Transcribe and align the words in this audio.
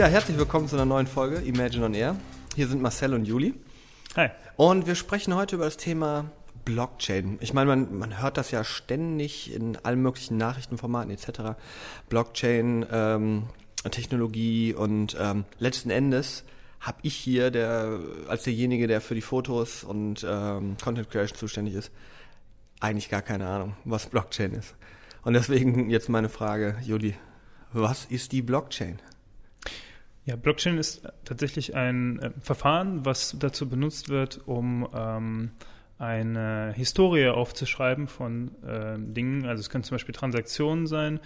Ja, 0.00 0.06
herzlich 0.06 0.38
willkommen 0.38 0.66
zu 0.66 0.76
einer 0.76 0.86
neuen 0.86 1.06
Folge 1.06 1.42
Imagine 1.42 1.84
on 1.84 1.92
Air. 1.92 2.16
Hier 2.56 2.66
sind 2.68 2.80
Marcel 2.80 3.12
und 3.12 3.26
Juli. 3.26 3.52
Hi. 4.16 4.30
Und 4.56 4.86
wir 4.86 4.94
sprechen 4.94 5.34
heute 5.34 5.56
über 5.56 5.66
das 5.66 5.76
Thema 5.76 6.30
Blockchain. 6.64 7.36
Ich 7.42 7.52
meine, 7.52 7.68
man, 7.68 7.98
man 7.98 8.22
hört 8.22 8.38
das 8.38 8.50
ja 8.50 8.64
ständig 8.64 9.54
in 9.54 9.76
allen 9.76 10.00
möglichen 10.00 10.38
Nachrichtenformaten 10.38 11.10
etc. 11.10 11.60
Blockchain, 12.08 12.86
ähm, 12.90 13.48
Technologie 13.90 14.72
und 14.72 15.18
ähm, 15.20 15.44
letzten 15.58 15.90
Endes 15.90 16.44
habe 16.80 17.00
ich 17.02 17.14
hier 17.14 17.50
der 17.50 18.00
als 18.26 18.44
derjenige, 18.44 18.86
der 18.86 19.02
für 19.02 19.14
die 19.14 19.20
Fotos 19.20 19.84
und 19.84 20.26
ähm, 20.26 20.78
Content 20.82 21.10
Creation 21.10 21.36
zuständig 21.36 21.74
ist, 21.74 21.92
eigentlich 22.80 23.10
gar 23.10 23.20
keine 23.20 23.46
Ahnung, 23.46 23.76
was 23.84 24.06
Blockchain 24.06 24.54
ist. 24.54 24.76
Und 25.24 25.34
deswegen 25.34 25.90
jetzt 25.90 26.08
meine 26.08 26.30
Frage, 26.30 26.78
Juli, 26.82 27.16
was 27.74 28.06
ist 28.06 28.32
die 28.32 28.40
Blockchain? 28.40 28.98
Ja, 30.24 30.36
Blockchain 30.36 30.78
ist 30.78 31.08
tatsächlich 31.24 31.74
ein 31.74 32.18
äh, 32.18 32.30
Verfahren, 32.40 33.04
was 33.04 33.36
dazu 33.38 33.68
benutzt 33.68 34.08
wird, 34.08 34.40
um 34.46 34.88
ähm, 34.94 35.50
eine 35.98 36.72
Historie 36.76 37.28
aufzuschreiben 37.28 38.06
von 38.06 38.50
äh, 38.64 38.96
Dingen. 38.98 39.46
Also 39.46 39.60
es 39.60 39.70
können 39.70 39.84
zum 39.84 39.94
Beispiel 39.94 40.14
Transaktionen 40.14 40.86
sein. 40.86 41.20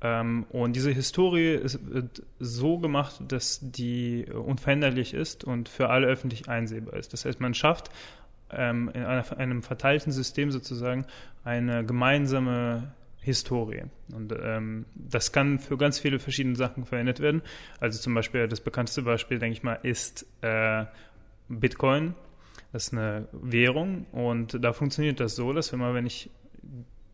Ähm, 0.00 0.44
und 0.50 0.76
diese 0.76 0.90
Historie 0.90 1.54
ist, 1.54 1.90
wird 1.90 2.22
so 2.38 2.78
gemacht, 2.78 3.20
dass 3.28 3.60
die 3.62 4.26
unveränderlich 4.26 5.14
ist 5.14 5.44
und 5.44 5.68
für 5.68 5.88
alle 5.88 6.06
öffentlich 6.06 6.48
einsehbar 6.48 6.94
ist. 6.94 7.12
Das 7.12 7.24
heißt, 7.24 7.40
man 7.40 7.54
schafft 7.54 7.90
ähm, 8.50 8.90
in 8.94 9.04
einer, 9.04 9.38
einem 9.38 9.62
verteilten 9.62 10.12
System 10.12 10.50
sozusagen 10.50 11.06
eine 11.44 11.84
gemeinsame 11.84 12.92
Historie. 13.24 13.84
Und 14.12 14.34
ähm, 14.38 14.84
das 14.94 15.32
kann 15.32 15.58
für 15.58 15.76
ganz 15.76 15.98
viele 15.98 16.18
verschiedene 16.18 16.56
Sachen 16.56 16.84
verwendet 16.84 17.20
werden. 17.20 17.42
Also 17.80 17.98
zum 17.98 18.14
Beispiel 18.14 18.46
das 18.48 18.60
bekannteste 18.60 19.02
Beispiel, 19.02 19.38
denke 19.38 19.54
ich 19.56 19.62
mal, 19.62 19.78
ist 19.82 20.26
äh, 20.42 20.84
Bitcoin. 21.48 22.14
Das 22.72 22.88
ist 22.88 22.92
eine 22.92 23.28
Währung 23.32 24.06
und 24.10 24.62
da 24.62 24.72
funktioniert 24.72 25.20
das 25.20 25.36
so, 25.36 25.52
dass 25.52 25.72
wenn 25.72 25.78
man, 25.78 25.94
wenn 25.94 26.06
ich 26.06 26.28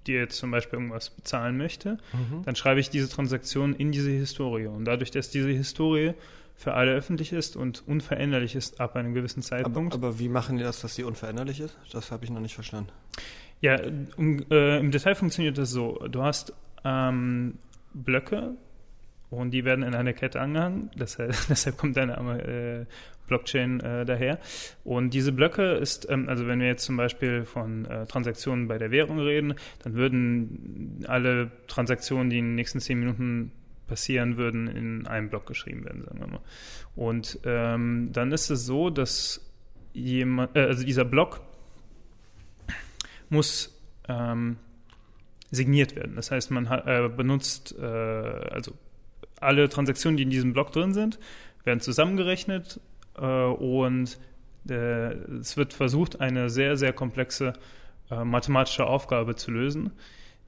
dir 0.07 0.21
jetzt 0.21 0.39
zum 0.39 0.51
Beispiel 0.51 0.79
irgendwas 0.79 1.11
bezahlen 1.11 1.59
möchte, 1.59 1.99
mhm. 2.13 2.43
dann 2.45 2.57
schreibe 2.57 2.81
ich 2.81 2.89
diese 2.89 3.11
Transaktion 3.11 3.75
in 3.75 3.93
diese 3.93 4.11
Historie. 4.11 4.67
Und 4.67 4.87
dadurch, 4.87 5.11
dass 5.11 5.31
diese 5.31 5.51
Historie 5.51 6.15
für 6.57 6.75
alle 6.75 6.93
öffentlich 6.93 7.33
ist 7.33 7.57
und 7.57 7.87
unveränderlich 7.87 8.55
ist 8.55 8.81
ab 8.81 8.97
einem 8.97 9.15
gewissen 9.15 9.43
Zeitpunkt. 9.43 9.95
Aber, 9.95 10.09
aber 10.09 10.19
wie 10.19 10.29
machen 10.29 10.57
die 10.57 10.65
das, 10.65 10.81
dass 10.81 10.95
sie 10.95 11.05
unveränderlich 11.05 11.61
ist? 11.61 11.77
Das 11.93 12.11
habe 12.11 12.25
ich 12.25 12.31
noch 12.31 12.41
nicht 12.41 12.55
verstanden. 12.55 12.91
Ja, 13.61 13.79
um, 14.17 14.45
äh, 14.51 14.79
im 14.79 14.91
Detail 14.91 15.15
funktioniert 15.15 15.59
das 15.59 15.71
so. 15.71 16.07
Du 16.09 16.23
hast 16.23 16.55
ähm, 16.85 17.59
Blöcke 17.93 18.55
und 19.31 19.51
die 19.53 19.65
werden 19.65 19.85
in 19.85 19.95
einer 19.95 20.13
Kette 20.13 20.41
angehangen. 20.41 20.91
Deshalb, 20.95 21.35
deshalb 21.49 21.77
kommt 21.77 21.97
deine 21.97 22.17
äh, 22.43 22.87
Blockchain 23.27 23.81
äh, 23.81 24.05
daher. 24.05 24.39
Und 24.83 25.15
diese 25.15 25.33
Blöcke 25.33 25.75
ist, 25.75 26.09
ähm, 26.11 26.29
also 26.29 26.47
wenn 26.47 26.61
wir 26.61 26.67
jetzt 26.67 26.85
zum 26.85 26.97
Beispiel 26.97 27.45
von 27.45 27.85
äh, 27.85 28.07
Transaktionen 28.07 28.67
bei 28.67 28.79
der 28.79 28.91
Währung 28.91 29.21
reden, 29.21 29.55
dann 29.85 29.95
würden 29.95 31.05
alle 31.07 31.51
Transaktionen, 31.69 32.31
die 32.31 32.39
in 32.39 32.47
den 32.47 32.55
nächsten 32.57 32.81
zehn 32.81 32.99
Minuten 32.99 33.53
passieren 33.87 34.37
würden, 34.37 34.69
in 34.69 35.07
einem 35.07 35.29
Block 35.29 35.47
geschrieben 35.47 35.85
werden, 35.85 36.03
sagen 36.03 36.21
wir 36.21 36.27
mal. 36.27 36.41
Und 36.97 37.39
ähm, 37.45 38.11
dann 38.13 38.33
ist 38.33 38.51
es 38.51 38.65
so, 38.67 38.91
dass 38.91 39.49
jemand, 39.93 40.57
äh, 40.57 40.61
also 40.61 40.85
dieser 40.85 41.05
Block 41.05 41.41
muss 43.31 43.81
ähm, 44.09 44.57
signiert 45.51 45.97
werden. 45.97 46.17
Das 46.17 46.31
heißt, 46.31 46.51
man 46.51 46.67
äh, 46.67 47.09
benutzt, 47.15 47.75
äh, 47.79 47.85
also 47.85 48.73
alle 49.41 49.69
Transaktionen, 49.69 50.17
die 50.17 50.25
in 50.25 50.31
diesem 50.31 50.53
Block 50.53 50.73
drin 50.73 50.93
sind, 50.93 51.19
werden 51.65 51.81
zusammengerechnet 51.81 52.81
äh, 53.17 53.25
und 53.25 54.19
äh, 54.69 55.15
es 55.41 55.57
wird 55.57 55.73
versucht, 55.73 56.21
eine 56.21 56.51
sehr, 56.51 56.77
sehr 56.77 56.93
komplexe 56.93 57.55
äh, 58.11 58.25
mathematische 58.25 58.87
Aufgabe 58.87 59.35
zu 59.37 59.51
lösen, 59.51 59.93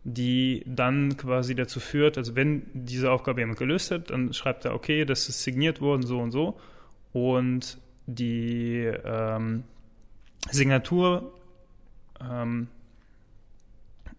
die 0.05 0.63
dann 0.67 1.17
quasi 1.17 1.55
dazu 1.55 1.81
führt, 1.81 2.19
also 2.19 2.35
wenn 2.37 2.67
diese 2.75 3.11
Aufgabe 3.11 3.41
jemand 3.41 3.59
gelöst 3.59 3.91
hat, 3.91 4.11
dann 4.11 4.33
schreibt 4.33 4.65
er, 4.65 4.75
okay, 4.75 5.05
das 5.05 5.29
ist 5.29 5.43
signiert 5.43 5.81
worden, 5.81 6.03
so 6.03 6.21
und 6.21 6.33
so 6.33 6.59
und 7.13 7.79
die 8.07 8.91
ähm, 9.05 9.65
Signatur 10.51 11.33
ähm, 12.21 12.69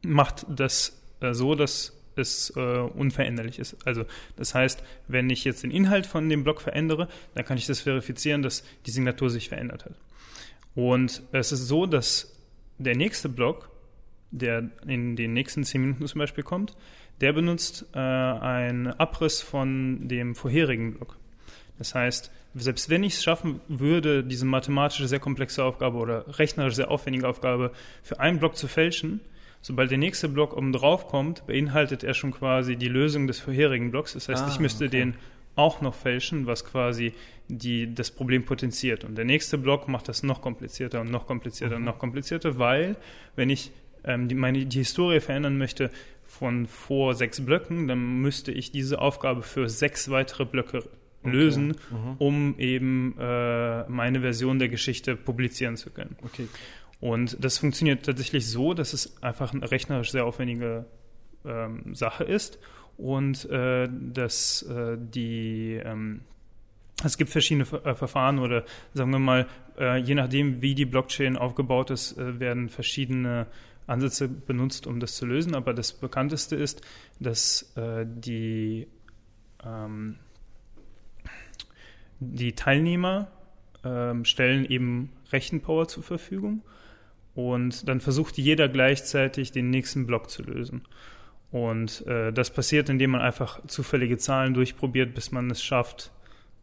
macht 0.04 0.46
das 0.50 1.02
äh, 1.20 1.34
so, 1.34 1.56
dass 1.56 1.94
es 2.16 2.54
äh, 2.56 2.60
unveränderlich 2.60 3.60
ist. 3.60 3.76
Also 3.86 4.06
das 4.36 4.54
heißt, 4.54 4.84
wenn 5.08 5.30
ich 5.30 5.44
jetzt 5.44 5.64
den 5.64 5.72
Inhalt 5.72 6.06
von 6.06 6.30
dem 6.30 6.44
Block 6.44 6.62
verändere, 6.62 7.08
dann 7.34 7.46
kann 7.46 7.58
ich 7.58 7.66
das 7.66 7.82
verifizieren, 7.82 8.42
dass 8.42 8.64
die 8.86 8.92
Signatur 8.92 9.30
sich 9.30 9.50
verändert 9.50 9.86
hat. 9.86 9.96
Und 10.76 11.24
es 11.32 11.52
ist 11.52 11.68
so, 11.68 11.86
dass 11.86 12.36
der 12.78 12.96
nächste 12.96 13.30
Block, 13.30 13.70
der 14.32 14.70
in 14.88 15.16
den 15.16 15.34
nächsten 15.34 15.64
zehn 15.64 15.82
Minuten 15.82 16.08
zum 16.08 16.20
Beispiel 16.20 16.44
kommt, 16.44 16.76
der 17.22 17.34
benutzt 17.34 17.86
äh, 17.94 18.00
einen 18.00 18.88
Abriss 18.88 19.42
von 19.42 20.08
dem 20.08 20.36
vorherigen 20.36 20.96
Block. 20.96 21.18
Das 21.78 21.96
heißt, 21.96 22.32
selbst 22.56 22.90
wenn 22.90 23.04
ich 23.04 23.14
es 23.16 23.24
schaffen 23.24 23.62
würde, 23.68 24.24
diese 24.24 24.46
mathematische 24.46 25.08
sehr 25.08 25.20
komplexe 25.20 25.64
Aufgabe 25.64 25.98
oder 25.98 26.38
rechnerisch 26.40 26.76
sehr 26.76 26.92
aufwendige 26.92 27.28
Aufgabe 27.28 27.72
für 28.04 28.20
einen 28.20 28.40
Block 28.40 28.56
zu 28.56 28.68
fälschen, 28.68 29.22
sobald 29.64 29.90
der 29.90 29.98
nächste 29.98 30.30
Block 30.30 30.56
oben 30.56 30.72
drauf 30.74 31.08
kommt, 31.08 31.48
beinhaltet 31.48 32.04
er 32.04 32.14
schon 32.14 32.32
quasi 32.32 32.76
die 32.76 32.90
Lösung 32.90 33.26
des 33.26 33.40
vorherigen 33.40 33.90
Blocks. 33.90 34.14
Das 34.14 34.30
heißt, 34.30 34.44
ah, 34.44 34.50
ich 34.50 34.60
müsste 34.60 34.86
okay. 34.86 34.98
den 34.98 35.16
auch 35.56 35.82
noch 35.82 35.96
fälschen, 35.96 36.46
was 36.46 36.66
quasi 36.66 37.14
die, 37.48 37.94
das 37.94 38.12
Problem 38.12 38.44
potenziert. 38.44 39.04
Und 39.04 39.18
der 39.18 39.26
nächste 39.26 39.58
Block 39.58 39.88
macht 39.88 40.10
das 40.10 40.22
noch 40.22 40.42
komplizierter 40.42 41.02
und 41.02 41.10
noch 41.12 41.26
komplizierter 41.26 41.76
mhm. 41.76 41.82
und 41.82 41.86
noch 41.86 42.00
komplizierter, 42.00 42.60
weil 42.60 42.96
wenn 43.36 43.50
ich 43.50 43.72
ähm, 44.04 44.28
die, 44.28 44.36
meine, 44.36 44.66
die 44.66 44.78
Historie 44.80 45.20
verändern 45.20 45.58
möchte 45.58 45.92
von 46.26 46.68
vor 46.68 47.14
sechs 47.14 47.44
Blöcken, 47.44 47.88
dann 47.88 48.22
müsste 48.22 48.52
ich 48.52 48.72
diese 48.72 49.00
Aufgabe 49.00 49.44
für 49.44 49.70
sechs 49.70 50.10
weitere 50.10 50.46
Blöcke 50.46 50.84
lösen, 51.24 51.68
mhm. 51.68 52.16
um 52.18 52.56
eben 52.58 53.16
äh, 53.18 53.88
meine 53.90 54.22
Version 54.22 54.60
der 54.60 54.70
Geschichte 54.70 55.16
publizieren 55.16 55.78
zu 55.78 55.90
können. 55.90 56.18
Okay. 56.24 56.48
Und 57.04 57.44
das 57.44 57.58
funktioniert 57.58 58.06
tatsächlich 58.06 58.50
so, 58.50 58.74
dass 58.74 58.94
es 58.94 59.22
einfach 59.22 59.54
eine 59.54 59.70
rechnerisch 59.70 60.12
sehr 60.12 60.26
aufwendige 60.26 60.86
ähm, 61.44 61.94
Sache 61.94 62.24
ist 62.24 62.60
und 62.98 63.44
äh, 63.50 63.90
dass 63.92 64.62
äh, 64.62 64.98
die 64.98 65.82
ähm, 65.84 66.22
es 67.04 67.18
gibt 67.18 67.30
verschiedene 67.30 67.66
äh, 67.84 67.94
Verfahren 67.94 68.40
oder 68.40 68.64
sagen 68.94 69.12
wir 69.12 69.20
mal, 69.20 69.48
äh, 69.78 69.98
je 69.98 70.16
nachdem, 70.16 70.62
wie 70.62 70.76
die 70.76 70.86
Blockchain 70.86 71.36
aufgebaut 71.36 71.90
ist, 71.90 72.18
äh, 72.18 72.40
werden 72.40 72.70
verschiedene 72.70 73.48
Ansätze 73.86 74.30
benutzt, 74.30 74.88
um 74.88 75.02
das 75.02 75.18
zu 75.18 75.26
lösen. 75.26 75.56
Aber 75.56 75.74
das 75.74 75.92
bekannteste 75.92 76.56
ist, 76.56 76.84
dass 77.20 77.76
äh, 77.76 78.06
die 78.08 78.88
ähm, 79.62 80.20
die 82.22 82.54
Teilnehmer 82.54 83.28
ähm, 83.84 84.24
stellen 84.24 84.64
eben 84.64 85.12
Rechenpower 85.34 85.90
zur 85.90 86.04
Verfügung 86.04 86.62
und 87.36 87.88
dann 87.88 88.00
versucht 88.00 88.38
jeder 88.38 88.70
gleichzeitig 88.70 89.52
den 89.52 89.70
nächsten 89.70 90.06
Block 90.06 90.30
zu 90.30 90.44
lösen. 90.44 90.84
Und 91.52 92.06
äh, 92.08 92.32
das 92.34 92.52
passiert, 92.52 92.90
indem 92.90 93.12
man 93.12 93.22
einfach 93.22 93.66
zufällige 93.68 94.18
Zahlen 94.18 94.54
durchprobiert, 94.54 95.14
bis 95.14 95.32
man 95.32 95.52
es 95.52 95.64
schafft, 95.64 96.12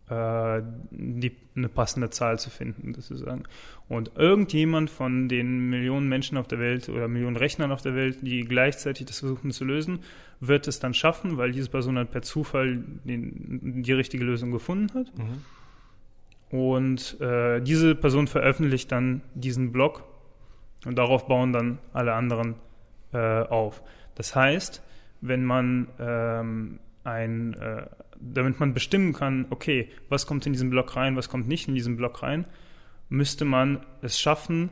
äh, 0.08 0.62
die, 0.90 1.32
eine 1.54 1.68
passende 1.68 2.10
Zahl 2.10 2.40
zu 2.40 2.50
finden, 2.50 2.94
sozusagen. 2.94 3.44
Und 3.88 4.12
irgendjemand 4.16 4.90
von 4.90 5.28
den 5.28 5.70
Millionen 5.70 6.08
Menschen 6.08 6.36
auf 6.36 6.48
der 6.48 6.58
Welt 6.58 6.88
oder 6.88 7.06
Millionen 7.06 7.36
Rechnern 7.36 7.70
auf 7.70 7.82
der 7.82 7.94
Welt, 7.94 8.18
die 8.22 8.40
gleichzeitig 8.40 9.06
das 9.06 9.20
versuchen 9.20 9.52
zu 9.52 9.64
lösen, 9.64 10.00
wird 10.40 10.66
es 10.66 10.80
dann 10.80 10.94
schaffen, 10.94 11.36
weil 11.36 11.52
diese 11.52 11.70
Person 11.70 11.94
dann 11.94 12.08
per 12.08 12.22
Zufall 12.22 12.82
den, 13.04 13.82
die 13.82 13.92
richtige 13.92 14.24
Lösung 14.24 14.50
gefunden 14.50 14.92
hat. 14.94 15.12
Mhm. 15.16 16.58
Und 16.58 17.20
äh, 17.20 17.60
diese 17.60 17.94
Person 17.94 18.26
veröffentlicht 18.26 18.90
dann 18.90 19.22
diesen 19.34 19.70
Blog 19.70 20.02
und 20.84 20.96
darauf 20.98 21.26
bauen 21.26 21.52
dann 21.52 21.78
alle 21.92 22.14
anderen 22.14 22.54
äh, 23.12 23.18
auf. 23.18 23.82
Das 24.14 24.34
heißt, 24.34 24.82
wenn 25.20 25.44
man 25.44 25.88
ähm, 25.98 26.80
ein, 27.04 27.54
äh, 27.54 27.86
damit 28.20 28.60
man 28.60 28.74
bestimmen 28.74 29.12
kann, 29.12 29.46
okay, 29.50 29.88
was 30.08 30.26
kommt 30.26 30.46
in 30.46 30.52
diesen 30.52 30.70
Block 30.70 30.96
rein, 30.96 31.16
was 31.16 31.28
kommt 31.28 31.48
nicht 31.48 31.68
in 31.68 31.74
diesen 31.74 31.96
Block 31.96 32.22
rein, 32.22 32.46
müsste 33.08 33.44
man 33.44 33.80
es 34.02 34.20
schaffen, 34.20 34.70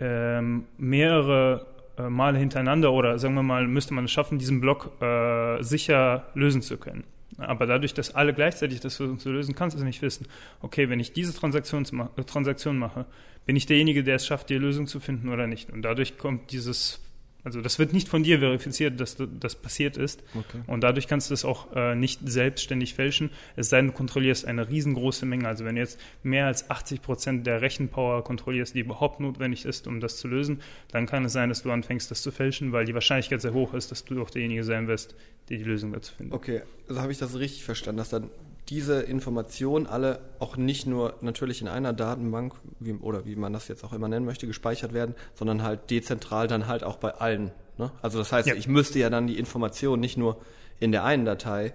ähm, 0.00 0.64
mehrere 0.76 1.66
äh, 1.96 2.08
Male 2.08 2.38
hintereinander 2.38 2.92
oder 2.92 3.18
sagen 3.18 3.34
wir 3.34 3.42
mal, 3.42 3.66
müsste 3.66 3.94
man 3.94 4.04
es 4.04 4.10
schaffen, 4.10 4.38
diesen 4.38 4.60
Block 4.60 5.00
äh, 5.00 5.62
sicher 5.62 6.26
lösen 6.34 6.62
zu 6.62 6.76
können. 6.76 7.04
Aber 7.38 7.66
dadurch, 7.66 7.94
dass 7.94 8.14
alle 8.14 8.32
gleichzeitig 8.32 8.80
das 8.80 8.96
versuchen 8.96 9.18
zu 9.18 9.30
lösen, 9.30 9.54
kannst 9.54 9.76
du 9.76 9.80
es 9.80 9.84
nicht 9.84 10.02
wissen. 10.02 10.26
Okay, 10.62 10.88
wenn 10.88 11.00
ich 11.00 11.12
diese 11.12 11.34
Transaktion, 11.34 11.84
Transaktion 12.26 12.78
mache, 12.78 13.06
bin 13.46 13.56
ich 13.56 13.66
derjenige, 13.66 14.04
der 14.04 14.16
es 14.16 14.26
schafft, 14.26 14.50
die 14.50 14.56
Lösung 14.56 14.86
zu 14.86 15.00
finden 15.00 15.28
oder 15.28 15.46
nicht. 15.46 15.70
Und 15.70 15.82
dadurch 15.82 16.16
kommt 16.16 16.52
dieses 16.52 17.00
Also 17.44 17.60
das 17.60 17.78
wird 17.78 17.92
nicht 17.92 18.08
von 18.08 18.22
dir 18.22 18.38
verifiziert, 18.38 18.98
dass 18.98 19.16
das 19.18 19.54
passiert 19.54 19.98
ist. 19.98 20.22
Okay. 20.34 20.62
Und 20.66 20.80
dadurch 20.80 21.06
kannst 21.06 21.28
du 21.28 21.34
es 21.34 21.44
auch 21.44 21.74
äh, 21.76 21.94
nicht 21.94 22.20
selbstständig 22.24 22.94
fälschen, 22.94 23.30
es 23.54 23.68
sei 23.68 23.76
denn, 23.78 23.88
du 23.88 23.92
kontrollierst 23.92 24.46
eine 24.46 24.68
riesengroße 24.68 25.26
Menge. 25.26 25.46
Also 25.46 25.64
wenn 25.64 25.74
du 25.74 25.82
jetzt 25.82 26.00
mehr 26.22 26.46
als 26.46 26.70
80 26.70 27.02
Prozent 27.02 27.46
der 27.46 27.60
Rechenpower 27.60 28.24
kontrollierst, 28.24 28.74
die 28.74 28.80
überhaupt 28.80 29.20
notwendig 29.20 29.66
ist, 29.66 29.86
um 29.86 30.00
das 30.00 30.16
zu 30.16 30.26
lösen, 30.26 30.60
dann 30.90 31.06
kann 31.06 31.24
es 31.26 31.32
sein, 31.32 31.50
dass 31.50 31.62
du 31.62 31.70
anfängst, 31.70 32.10
das 32.10 32.22
zu 32.22 32.32
fälschen, 32.32 32.72
weil 32.72 32.86
die 32.86 32.94
Wahrscheinlichkeit 32.94 33.42
sehr 33.42 33.52
hoch 33.52 33.74
ist, 33.74 33.90
dass 33.90 34.04
du 34.04 34.20
auch 34.22 34.30
derjenige 34.30 34.64
sein 34.64 34.88
wirst, 34.88 35.14
der 35.50 35.58
die 35.58 35.64
Lösung 35.64 35.92
dazu 35.92 36.14
findet. 36.14 36.34
Okay, 36.34 36.62
also 36.88 37.02
habe 37.02 37.12
ich 37.12 37.18
das 37.18 37.38
richtig 37.38 37.64
verstanden, 37.64 37.98
dass 37.98 38.08
dann 38.08 38.30
diese 38.68 39.02
Informationen 39.02 39.86
alle 39.86 40.20
auch 40.38 40.56
nicht 40.56 40.86
nur 40.86 41.14
natürlich 41.20 41.60
in 41.60 41.68
einer 41.68 41.92
Datenbank 41.92 42.54
wie, 42.80 42.94
oder 42.94 43.26
wie 43.26 43.36
man 43.36 43.52
das 43.52 43.68
jetzt 43.68 43.84
auch 43.84 43.92
immer 43.92 44.08
nennen 44.08 44.24
möchte, 44.24 44.46
gespeichert 44.46 44.92
werden, 44.94 45.14
sondern 45.34 45.62
halt 45.62 45.90
dezentral 45.90 46.48
dann 46.48 46.66
halt 46.66 46.82
auch 46.82 46.96
bei 46.96 47.12
allen. 47.12 47.50
Ne? 47.76 47.90
Also 48.00 48.18
das 48.18 48.32
heißt, 48.32 48.48
Ja. 48.48 48.54
ich 48.54 48.68
müsste 48.68 48.98
ja 48.98 49.10
dann 49.10 49.26
die 49.26 49.38
Informationen 49.38 50.00
nicht 50.00 50.16
nur 50.16 50.40
in 50.80 50.92
der 50.92 51.04
einen 51.04 51.24
Datei 51.24 51.74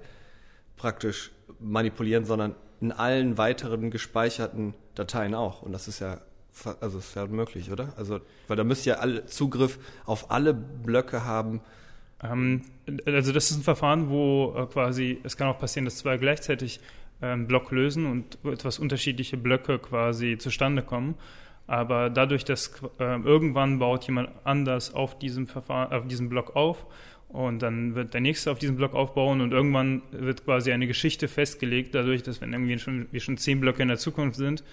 praktisch 0.78 1.32
manipulieren, 1.60 2.26
sondern 2.26 2.56
in 2.82 2.92
allen 2.92 3.38
weiteren 3.38 3.92
gespeicherten 3.92 4.74
Dateien 4.96 5.36
auch. 5.36 5.62
Und 5.62 5.74
das 5.74 5.88
ist 5.88 6.00
ja 6.00 6.20
also 6.82 6.98
ist 6.98 7.16
ja 7.16 7.26
möglich, 7.28 7.72
oder? 7.72 7.94
Also 7.96 8.20
weil 8.48 8.58
da 8.58 8.64
müsst 8.64 8.86
ihr 8.86 9.00
alle 9.00 9.26
Zugriff 9.26 9.80
auf 10.06 10.32
alle 10.32 10.54
Blöcke 10.54 11.24
haben. 11.24 11.62
Ähm, 12.24 12.62
also 13.06 13.32
das 13.32 13.52
ist 13.52 13.58
ein 13.58 13.64
Verfahren, 13.64 14.10
wo 14.10 14.56
äh, 14.58 14.66
quasi, 14.66 15.20
es 15.24 15.38
kann 15.38 15.48
auch 15.48 15.60
passieren, 15.60 15.86
dass 15.86 15.98
zwei 15.98 16.18
gleichzeitig 16.18 16.80
einen 17.22 17.48
Block 17.48 17.72
lösen 17.72 18.06
und 18.06 18.38
etwas 18.46 18.80
unterschiedliche 18.80 19.38
Blöcke 19.38 19.80
quasi 19.80 20.38
zustande 20.38 20.82
kommen. 20.82 21.16
Aber 21.68 22.10
dadurch, 22.10 22.46
dass 22.46 22.82
äh, 23.00 23.20
irgendwann 23.22 23.78
baut 23.78 24.06
jemand 24.06 24.30
anders 24.44 24.94
auf 24.94 25.20
diesem 25.20 25.46
Verfahren, 25.48 25.92
auf 25.92 26.08
diesem 26.08 26.30
Block 26.30 26.56
auf 26.56 26.86
und 27.28 27.62
dann 27.62 27.94
wird 27.94 28.16
der 28.16 28.22
nächste 28.22 28.52
auf 28.52 28.58
diesem 28.58 28.76
Block 28.76 28.96
aufbauen 28.96 29.40
und 29.40 29.52
irgendwann 29.52 30.02
wird 30.12 30.46
quasi 30.46 30.72
eine 30.72 30.88
Geschichte 30.88 31.28
festgelegt, 31.28 31.94
dadurch, 31.94 32.24
dass 32.24 32.42
wenn 32.42 32.54
irgendwie 32.54 32.80
schon, 32.80 33.08
wir 33.12 33.20
schon 33.20 33.38
zehn 33.38 33.60
Blöcke 33.60 33.84
in 33.84 33.90
der 33.90 33.98
Zukunft 33.98 34.38
sind, 34.38 34.64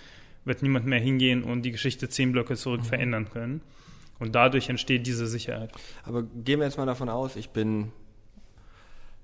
wird 0.46 0.62
niemand 0.62 0.86
mehr 0.86 1.00
hingehen 1.00 1.42
und 1.42 1.62
die 1.62 1.72
Geschichte 1.72 2.08
zehn 2.08 2.32
Blöcke 2.32 2.54
zurück 2.54 2.86
verändern 2.86 3.28
können. 3.28 3.60
Und 4.18 4.34
dadurch 4.34 4.68
entsteht 4.68 5.06
diese 5.06 5.26
Sicherheit. 5.26 5.70
Aber 6.04 6.22
gehen 6.22 6.60
wir 6.60 6.66
jetzt 6.66 6.78
mal 6.78 6.86
davon 6.86 7.08
aus, 7.08 7.36
ich 7.36 7.50
bin 7.50 7.92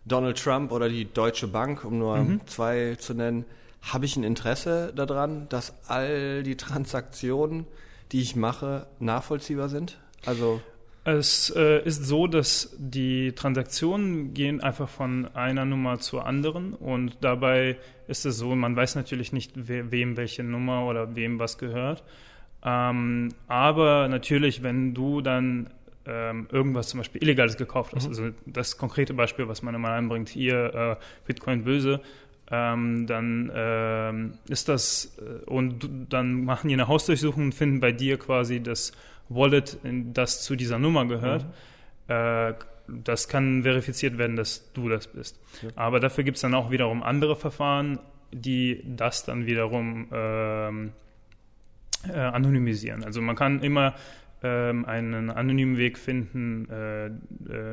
Donald 0.05 0.43
Trump 0.43 0.73
oder 0.73 0.89
die 0.89 1.07
Deutsche 1.13 1.49
Bank, 1.49 1.85
um 1.85 1.99
nur 1.99 2.41
zwei 2.47 2.97
zu 2.97 3.15
nennen. 3.15 3.45
Habe 3.81 4.05
ich 4.05 4.17
ein 4.17 4.25
Interesse 4.25 4.93
daran, 4.95 5.49
dass 5.49 5.75
all 5.89 6.43
die 6.43 6.57
Transaktionen, 6.57 7.67
die 8.13 8.21
ich 8.21 8.37
mache, 8.37 8.87
nachvollziehbar 9.01 9.69
sind? 9.69 9.99
Also, 10.27 10.61
Es 11.05 11.51
äh, 11.57 11.83
ist 11.83 12.05
so, 12.05 12.29
dass 12.29 12.77
die 12.79 13.33
Transaktionen 13.33 14.35
gehen 14.35 14.61
einfach 14.61 14.89
von 14.89 15.27
einer 15.35 15.65
Nummer 15.65 15.99
zur 15.99 16.27
anderen 16.27 16.75
und 16.75 17.17
dabei 17.23 17.77
ist 18.07 18.25
es 18.25 18.37
so, 18.39 18.55
man 18.55 18.77
weiß 18.77 18.95
natürlich 18.95 19.33
nicht, 19.33 19.69
we 19.69 19.91
wem 19.91 20.17
welche 20.17 20.45
Nummer 20.45 20.87
oder 20.87 21.17
wem 21.17 21.41
was 21.41 21.59
gehört. 21.59 22.05
Ähm, 22.65 23.31
aber 23.49 24.09
natürlich, 24.09 24.63
wenn 24.63 24.95
du 24.95 25.21
dann 25.21 25.71
ähm, 26.07 26.49
irgendwas 26.51 26.89
zum 26.89 26.99
Beispiel 26.99 27.23
Illegales 27.23 27.57
gekauft 27.57 27.93
hast, 27.95 28.07
also 28.09 28.31
das 28.47 28.77
konkrete 28.77 29.15
Beispiel, 29.15 29.49
was 29.49 29.63
man 29.63 29.75
immer 29.75 29.91
einbringt, 29.91 30.29
hier 30.29 30.75
äh, 30.75 30.97
Bitcoin 31.27 31.65
böse, 31.65 32.01
ähm, 32.51 33.07
dann 33.07 33.51
ähm, 33.55 34.39
ist 34.49 34.69
das 34.69 35.17
äh, 35.19 35.45
und 35.49 35.89
dann 36.11 36.45
machen 36.45 36.69
die 36.69 36.75
eine 36.75 36.89
Hausdurchsuchung 36.89 37.45
und 37.45 37.55
finden 37.55 37.81
bei 37.81 37.93
dir 37.93 38.19
quasi 38.19 38.61
das 38.61 38.93
Wallet, 39.29 39.79
das 40.13 40.43
zu 40.43 40.57
dieser 40.57 40.79
Nummer 40.79 41.07
gehört. 41.07 41.47
Äh, 42.09 42.55
das 42.89 43.29
kann 43.29 43.63
verifiziert 43.63 44.19
werden, 44.19 44.37
dass 44.37 44.73
du 44.73 44.89
das 44.89 45.07
bist. 45.07 45.41
Ja. 45.63 45.71
Aber 45.77 46.01
dafür 46.01 46.25
gibt 46.25 46.37
es 46.37 46.43
dann 46.43 46.55
auch 46.55 46.71
wiederum 46.71 47.03
andere 47.03 47.37
Verfahren, 47.37 47.99
die 48.33 48.83
das 48.85 49.25
dann 49.25 49.47
wiederum 49.47 50.09
ähm, 50.13 50.93
äh, 52.09 52.13
anonymisieren. 52.13 53.05
Also 53.05 53.21
man 53.21 53.37
kann 53.37 53.61
immer 53.61 53.95
ähm, 54.43 54.85
einen 54.85 55.31
anonymen 55.31 55.77
Weg 55.77 55.99
finden, 55.99 56.69
äh, 56.69 57.07
äh, 57.07 57.11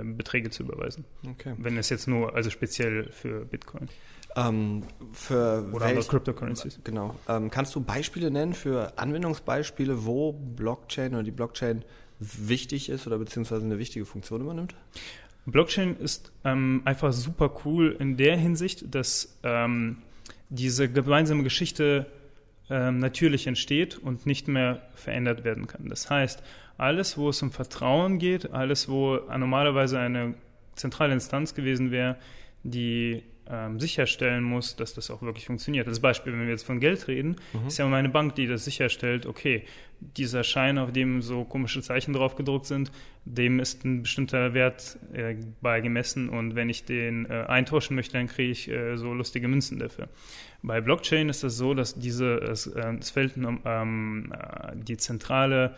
Beträge 0.03 0.49
zu 0.49 0.63
überweisen. 0.63 1.05
okay. 1.27 1.55
Wenn 1.57 1.77
es 1.77 1.89
jetzt 1.89 2.07
nur, 2.07 2.35
also 2.35 2.49
speziell 2.49 3.11
für 3.11 3.45
Bitcoin 3.45 3.89
Ähm, 4.35 4.83
für 5.11 5.67
oder 5.71 5.87
andere 5.87 6.05
Cryptocurrencies. 6.05 6.79
Genau. 6.83 7.15
Ähm, 7.27 7.49
kannst 7.49 7.73
du 7.75 7.81
Beispiele 7.81 8.29
nennen 8.29 8.53
für 8.53 8.97
Anwendungsbeispiele, 8.99 10.05
wo 10.05 10.33
Blockchain 10.33 11.15
oder 11.15 11.23
die 11.23 11.31
Blockchain 11.31 11.83
wichtig 12.19 12.89
ist 12.89 13.07
oder 13.07 13.17
beziehungsweise 13.17 13.65
eine 13.65 13.79
wichtige 13.79 14.05
Funktion 14.05 14.41
übernimmt? 14.41 14.75
Blockchain 15.47 15.97
ist 15.97 16.31
ähm, 16.43 16.83
einfach 16.85 17.11
super 17.11 17.51
cool 17.65 17.95
in 17.99 18.17
der 18.17 18.37
Hinsicht, 18.37 18.93
dass 18.93 19.39
ähm, 19.41 19.97
diese 20.49 20.89
gemeinsame 20.89 21.41
Geschichte 21.43 22.05
ähm, 22.69 22.99
natürlich 22.99 23.47
entsteht 23.47 23.97
und 23.97 24.25
nicht 24.25 24.47
mehr 24.47 24.81
verändert 24.93 25.43
werden 25.43 25.67
kann. 25.67 25.87
Das 25.87 26.09
heißt, 26.09 26.43
alles, 26.77 27.17
wo 27.17 27.29
es 27.29 27.41
um 27.41 27.51
Vertrauen 27.51 28.19
geht, 28.19 28.51
alles, 28.51 28.89
wo 28.89 29.15
normalerweise 29.15 29.99
eine 29.99 30.35
zentrale 30.75 31.13
Instanz 31.13 31.53
gewesen 31.53 31.91
wäre, 31.91 32.15
die 32.63 33.23
ähm, 33.49 33.79
sicherstellen 33.79 34.43
muss, 34.43 34.75
dass 34.75 34.93
das 34.93 35.09
auch 35.09 35.21
wirklich 35.21 35.45
funktioniert. 35.45 35.87
Das 35.87 35.99
Beispiel, 35.99 36.33
wenn 36.33 36.41
wir 36.41 36.49
jetzt 36.49 36.65
von 36.65 36.79
Geld 36.79 37.07
reden, 37.07 37.37
ist 37.67 37.77
ja 37.77 37.85
immer 37.85 37.97
eine 37.97 38.09
Bank, 38.09 38.35
die 38.35 38.47
das 38.47 38.65
sicherstellt, 38.65 39.25
okay, 39.25 39.63
dieser 39.99 40.43
Schein, 40.43 40.77
auf 40.77 40.91
dem 40.91 41.21
so 41.21 41.43
komische 41.43 41.81
Zeichen 41.81 42.13
drauf 42.13 42.35
gedruckt 42.35 42.65
sind, 42.65 42.91
dem 43.25 43.59
ist 43.59 43.83
ein 43.83 44.03
bestimmter 44.03 44.53
Wert 44.53 44.97
äh, 45.13 45.35
beigemessen 45.61 46.29
und 46.29 46.55
wenn 46.55 46.69
ich 46.69 46.85
den 46.85 47.25
äh, 47.25 47.45
eintauschen 47.47 47.95
möchte, 47.95 48.13
dann 48.13 48.27
kriege 48.27 48.51
ich 48.51 48.69
äh, 48.69 48.95
so 48.95 49.13
lustige 49.13 49.47
Münzen 49.47 49.79
dafür. 49.79 50.07
Bei 50.61 50.81
Blockchain 50.81 51.29
ist 51.29 51.43
das 51.43 51.57
so, 51.57 51.73
dass 51.73 51.95
diese, 51.95 52.35
es, 52.35 52.67
äh, 52.67 52.93
es 52.99 53.09
fällt 53.09 53.35
um, 53.37 53.59
ähm, 53.65 54.33
äh, 54.33 54.75
die 54.75 54.97
zentrale 54.97 55.75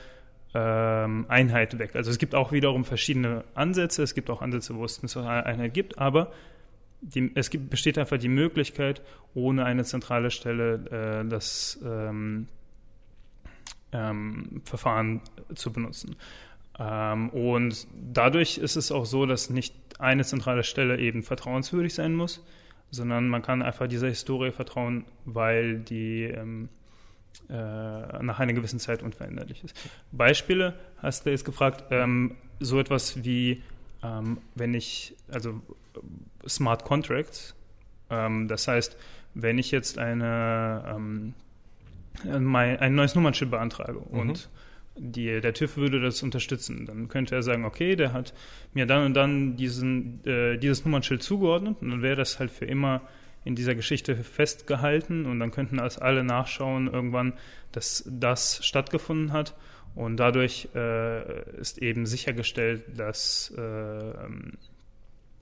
ähm, 0.53 1.25
Einheit 1.27 1.79
weg. 1.79 1.95
Also 1.95 2.11
es 2.11 2.17
gibt 2.17 2.35
auch 2.35 2.51
wiederum 2.51 2.83
verschiedene 2.83 3.43
Ansätze, 3.53 4.03
es 4.03 4.13
gibt 4.13 4.29
auch 4.29 4.41
Ansätze, 4.41 4.75
wo 4.75 4.85
es 4.85 5.15
eine 5.15 5.45
Einheit 5.45 5.73
gibt, 5.73 5.97
aber 5.97 6.31
die, 7.01 7.31
es 7.35 7.49
gibt, 7.49 7.69
besteht 7.69 7.97
einfach 7.97 8.17
die 8.17 8.29
Möglichkeit, 8.29 9.01
ohne 9.33 9.65
eine 9.65 9.83
zentrale 9.83 10.31
Stelle 10.31 11.23
äh, 11.23 11.27
das 11.27 11.79
ähm, 11.83 12.47
ähm, 13.91 14.61
Verfahren 14.63 15.21
zu 15.55 15.73
benutzen. 15.73 16.15
Ähm, 16.79 17.29
und 17.29 17.87
dadurch 18.13 18.57
ist 18.57 18.75
es 18.75 18.91
auch 18.91 19.05
so, 19.05 19.25
dass 19.25 19.49
nicht 19.49 19.75
eine 19.99 20.23
zentrale 20.23 20.63
Stelle 20.63 20.99
eben 20.99 21.23
vertrauenswürdig 21.23 21.93
sein 21.93 22.13
muss, 22.13 22.43
sondern 22.91 23.27
man 23.27 23.41
kann 23.41 23.61
einfach 23.61 23.87
dieser 23.87 24.07
Historie 24.07 24.51
vertrauen, 24.51 25.05
weil 25.25 25.79
die 25.79 26.23
ähm, 26.23 26.69
äh, 27.49 27.53
nach 27.53 28.39
einer 28.39 28.53
gewissen 28.53 28.79
Zeit 28.79 29.03
unveränderlich 29.03 29.63
ist. 29.63 29.75
Beispiele 30.11 30.77
hast 30.97 31.25
du 31.25 31.29
jetzt 31.29 31.45
gefragt, 31.45 31.85
ähm, 31.91 32.35
so 32.59 32.79
etwas 32.79 33.23
wie, 33.23 33.63
ähm, 34.03 34.39
wenn 34.55 34.73
ich, 34.73 35.15
also 35.29 35.61
Smart 36.47 36.83
Contracts, 36.83 37.55
ähm, 38.09 38.47
das 38.47 38.67
heißt, 38.67 38.97
wenn 39.33 39.57
ich 39.57 39.71
jetzt 39.71 39.97
eine, 39.97 40.83
ähm, 40.95 41.33
mein, 42.39 42.79
ein 42.79 42.95
neues 42.95 43.15
Nummernschild 43.15 43.51
beantrage 43.51 43.97
und 43.97 44.49
die, 44.97 45.39
der 45.39 45.53
TÜV 45.53 45.77
würde 45.77 46.01
das 46.01 46.21
unterstützen, 46.21 46.85
dann 46.85 47.07
könnte 47.07 47.35
er 47.35 47.43
sagen, 47.43 47.63
okay, 47.63 47.95
der 47.95 48.11
hat 48.11 48.33
mir 48.73 48.85
dann 48.85 49.05
und 49.05 49.13
dann 49.13 49.55
diesen, 49.55 50.25
äh, 50.25 50.57
dieses 50.57 50.83
Nummernschild 50.83 51.23
zugeordnet 51.23 51.77
und 51.81 51.91
dann 51.91 52.01
wäre 52.01 52.17
das 52.17 52.39
halt 52.39 52.51
für 52.51 52.65
immer 52.65 53.01
in 53.43 53.55
dieser 53.55 53.73
Geschichte 53.73 54.15
festgehalten 54.17 55.25
und 55.25 55.39
dann 55.39 55.51
könnten 55.51 55.77
das 55.77 55.97
alle 55.97 56.23
nachschauen 56.23 56.87
irgendwann, 56.87 57.33
dass 57.71 58.03
das 58.07 58.63
stattgefunden 58.63 59.31
hat 59.31 59.55
und 59.95 60.17
dadurch 60.17 60.69
äh, 60.75 61.59
ist 61.59 61.77
eben 61.79 62.05
sichergestellt, 62.05 62.83
dass 62.95 63.53
äh, 63.57 63.61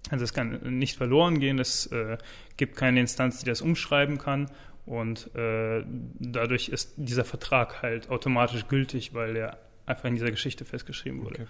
also 0.09 0.23
es 0.23 0.33
kann 0.33 0.59
nicht 0.77 0.97
verloren 0.97 1.39
gehen, 1.39 1.59
es 1.59 1.87
äh, 1.87 2.17
gibt 2.57 2.75
keine 2.75 2.99
Instanz, 2.99 3.39
die 3.39 3.45
das 3.45 3.61
umschreiben 3.61 4.17
kann 4.17 4.49
und 4.85 5.33
äh, 5.35 5.83
dadurch 6.19 6.69
ist 6.69 6.93
dieser 6.97 7.25
Vertrag 7.25 7.81
halt 7.83 8.09
automatisch 8.09 8.67
gültig, 8.67 9.13
weil 9.13 9.35
er 9.35 9.59
einfach 9.85 10.05
in 10.05 10.15
dieser 10.15 10.31
Geschichte 10.31 10.65
festgeschrieben 10.65 11.23
wurde. 11.23 11.41
Okay. 11.41 11.47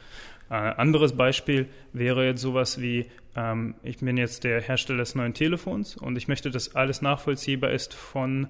Äh, 0.50 0.54
anderes 0.54 1.16
Beispiel 1.16 1.68
wäre 1.94 2.26
jetzt 2.26 2.42
sowas 2.42 2.82
wie, 2.82 3.06
ähm, 3.36 3.76
ich 3.84 3.98
bin 4.00 4.18
jetzt 4.18 4.44
der 4.44 4.62
Hersteller 4.62 5.00
des 5.00 5.16
neuen 5.16 5.34
Telefons 5.34 5.96
und 5.98 6.18
ich 6.18 6.28
möchte, 6.28 6.50
dass 6.50 6.76
alles 6.76 7.02
nachvollziehbar 7.02 7.72
ist 7.72 7.94
von 7.94 8.48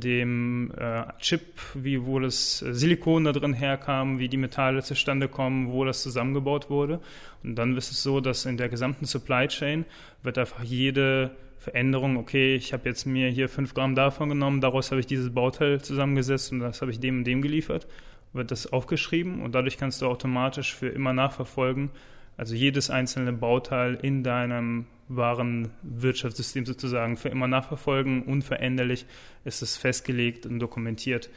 dem 0.00 0.70
äh, 0.76 1.04
Chip, 1.20 1.42
wie 1.74 2.04
wo 2.04 2.18
das 2.18 2.58
Silikon 2.58 3.24
da 3.24 3.32
drin 3.32 3.54
herkam, 3.54 4.18
wie 4.18 4.28
die 4.28 4.36
Metalle 4.36 4.82
zustande 4.82 5.26
kommen, 5.28 5.72
wo 5.72 5.84
das 5.84 6.02
zusammengebaut 6.02 6.68
wurde. 6.68 7.00
Und 7.42 7.56
dann 7.56 7.76
ist 7.76 7.90
es 7.90 8.02
so, 8.02 8.20
dass 8.20 8.44
in 8.44 8.58
der 8.58 8.68
gesamten 8.68 9.06
Supply 9.06 9.48
Chain 9.48 9.86
wird 10.22 10.36
einfach 10.36 10.62
jede 10.62 11.30
Veränderung, 11.58 12.16
okay, 12.16 12.54
ich 12.54 12.72
habe 12.72 12.88
jetzt 12.88 13.06
mir 13.06 13.28
hier 13.30 13.48
fünf 13.48 13.74
Gramm 13.74 13.94
davon 13.94 14.28
genommen, 14.28 14.60
daraus 14.60 14.90
habe 14.90 15.00
ich 15.00 15.06
dieses 15.06 15.32
Bauteil 15.32 15.80
zusammengesetzt 15.80 16.52
und 16.52 16.60
das 16.60 16.80
habe 16.80 16.92
ich 16.92 17.00
dem 17.00 17.18
und 17.18 17.24
dem 17.24 17.42
geliefert, 17.42 17.88
wird 18.32 18.50
das 18.50 18.72
aufgeschrieben 18.72 19.42
und 19.42 19.54
dadurch 19.54 19.78
kannst 19.78 20.02
du 20.02 20.06
automatisch 20.06 20.74
für 20.74 20.88
immer 20.88 21.12
nachverfolgen, 21.12 21.90
also 22.36 22.54
jedes 22.54 22.90
einzelne 22.90 23.32
Bauteil 23.32 23.94
in 23.94 24.22
deinem 24.22 24.86
wahren 25.08 25.70
Wirtschaftssystem 25.82 26.66
sozusagen 26.66 27.16
für 27.16 27.28
immer 27.28 27.46
nachverfolgen. 27.46 28.22
Unveränderlich 28.22 29.06
ist 29.44 29.62
es 29.62 29.76
festgelegt 29.76 30.46
und 30.46 30.58
dokumentiert, 30.58 31.30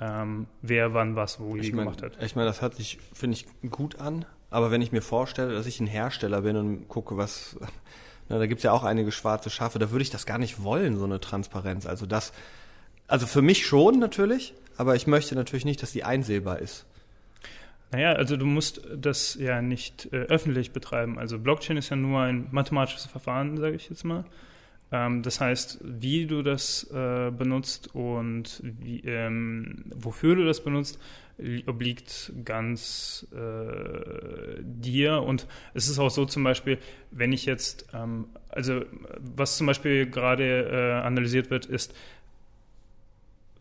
ähm, 0.00 0.46
wer 0.62 0.94
wann 0.94 1.16
was 1.16 1.40
wo 1.40 1.56
ich 1.56 1.72
mein, 1.72 1.84
gemacht 1.84 2.02
hat. 2.02 2.22
Ich 2.22 2.36
meine, 2.36 2.48
das 2.48 2.62
hört 2.62 2.74
sich, 2.74 2.98
finde 3.12 3.36
ich, 3.36 3.46
gut 3.70 4.00
an. 4.00 4.24
Aber 4.50 4.70
wenn 4.70 4.80
ich 4.80 4.92
mir 4.92 5.02
vorstelle, 5.02 5.52
dass 5.54 5.66
ich 5.66 5.80
ein 5.80 5.86
Hersteller 5.86 6.42
bin 6.42 6.56
und 6.56 6.88
gucke, 6.88 7.16
was, 7.16 7.56
na, 8.28 8.38
da 8.38 8.46
gibt 8.46 8.60
es 8.60 8.64
ja 8.64 8.72
auch 8.72 8.84
einige 8.84 9.12
schwarze 9.12 9.50
Schafe, 9.50 9.78
da 9.78 9.90
würde 9.90 10.02
ich 10.02 10.10
das 10.10 10.26
gar 10.26 10.38
nicht 10.38 10.62
wollen, 10.62 10.96
so 10.96 11.04
eine 11.04 11.20
Transparenz. 11.20 11.86
Also 11.86 12.06
das, 12.06 12.32
also 13.08 13.26
für 13.26 13.42
mich 13.42 13.66
schon 13.66 13.98
natürlich, 13.98 14.54
aber 14.76 14.94
ich 14.94 15.06
möchte 15.06 15.34
natürlich 15.34 15.64
nicht, 15.64 15.82
dass 15.82 15.92
die 15.92 16.04
einsehbar 16.04 16.60
ist. 16.60 16.86
Naja, 17.92 18.12
also 18.12 18.36
du 18.36 18.46
musst 18.46 18.82
das 18.94 19.36
ja 19.36 19.62
nicht 19.62 20.12
äh, 20.12 20.16
öffentlich 20.16 20.72
betreiben. 20.72 21.18
Also 21.18 21.38
Blockchain 21.38 21.76
ist 21.76 21.90
ja 21.90 21.96
nur 21.96 22.20
ein 22.20 22.48
mathematisches 22.50 23.06
Verfahren, 23.06 23.56
sage 23.58 23.76
ich 23.76 23.88
jetzt 23.88 24.04
mal. 24.04 24.24
Ähm, 24.92 25.22
das 25.22 25.40
heißt, 25.40 25.78
wie 25.82 26.26
du 26.26 26.42
das 26.42 26.84
äh, 26.90 27.30
benutzt 27.30 27.94
und 27.94 28.60
wie, 28.62 29.00
ähm, 29.00 29.84
wofür 29.94 30.34
du 30.34 30.44
das 30.44 30.62
benutzt, 30.62 30.98
obliegt 31.66 32.32
ganz 32.44 33.26
äh, 33.32 34.60
dir. 34.62 35.22
Und 35.22 35.46
es 35.74 35.88
ist 35.88 35.98
auch 35.98 36.10
so 36.10 36.24
zum 36.24 36.44
Beispiel, 36.44 36.78
wenn 37.10 37.32
ich 37.32 37.44
jetzt, 37.44 37.86
ähm, 37.92 38.26
also 38.48 38.82
was 39.18 39.58
zum 39.58 39.66
Beispiel 39.66 40.06
gerade 40.06 40.70
äh, 40.70 41.06
analysiert 41.06 41.50
wird, 41.50 41.66
ist, 41.66 41.94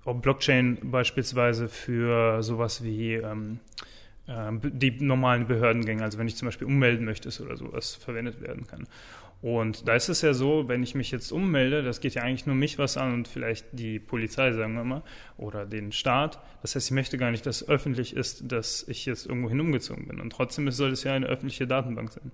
ob 0.06 0.22
Blockchain 0.22 0.78
beispielsweise 0.84 1.68
für 1.68 2.42
sowas 2.44 2.84
wie 2.84 3.14
ähm, 3.16 3.60
äh, 3.82 3.95
die 4.28 4.92
normalen 5.04 5.46
Behördengänge, 5.48 6.04
also 6.04 6.18
wenn 6.18 6.28
ich 6.28 6.36
zum 6.36 6.48
Beispiel 6.48 6.68
ummelden 6.68 7.06
möchte 7.06 7.30
oder 7.44 7.58
sowas, 7.58 7.96
verwendet 7.96 8.42
werden 8.42 8.66
kann. 8.66 8.88
Und 9.42 9.88
da 9.88 9.94
ist 9.94 10.10
es 10.10 10.22
ja 10.24 10.34
so, 10.34 10.68
wenn 10.68 10.82
ich 10.82 10.96
mich 10.96 11.12
jetzt 11.12 11.32
ummelde, 11.32 11.84
das 11.84 12.00
geht 12.00 12.16
ja 12.16 12.24
eigentlich 12.24 12.48
nur 12.48 12.56
mich 12.56 12.80
was 12.80 12.98
an 12.98 13.14
und 13.14 13.28
vielleicht 13.28 13.68
die 13.74 14.00
Polizei, 14.00 14.52
sagen 14.54 14.74
wir 14.74 14.84
mal, 14.84 15.04
oder 15.38 15.68
den 15.68 15.92
Staat. 15.92 16.40
Das 16.64 16.74
heißt, 16.74 16.88
ich 16.88 16.96
möchte 16.96 17.20
gar 17.20 17.30
nicht, 17.30 17.46
dass 17.46 17.68
öffentlich 17.68 18.16
ist, 18.16 18.52
dass 18.52 18.88
ich 18.88 19.06
jetzt 19.06 19.28
irgendwo 19.28 19.50
hin 19.50 19.60
umgezogen 19.60 20.08
bin. 20.08 20.20
Und 20.20 20.32
trotzdem 20.32 20.72
soll 20.72 20.92
es 20.92 21.04
ja 21.04 21.14
eine 21.14 21.28
öffentliche 21.28 21.68
Datenbank 21.68 22.12
sein. 22.12 22.32